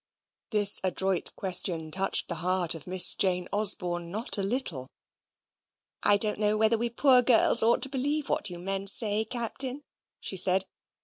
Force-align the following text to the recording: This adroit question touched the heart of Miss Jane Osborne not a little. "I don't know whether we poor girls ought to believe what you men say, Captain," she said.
This 0.49 0.81
adroit 0.83 1.31
question 1.35 1.91
touched 1.91 2.27
the 2.27 2.33
heart 2.41 2.73
of 2.73 2.87
Miss 2.87 3.13
Jane 3.13 3.47
Osborne 3.53 4.09
not 4.09 4.35
a 4.39 4.41
little. 4.41 4.89
"I 6.01 6.17
don't 6.17 6.39
know 6.39 6.57
whether 6.57 6.75
we 6.75 6.89
poor 6.89 7.21
girls 7.21 7.61
ought 7.61 7.83
to 7.83 7.87
believe 7.89 8.27
what 8.27 8.49
you 8.49 8.57
men 8.57 8.87
say, 8.87 9.23
Captain," 9.25 9.83
she 10.19 10.37
said. 10.37 10.65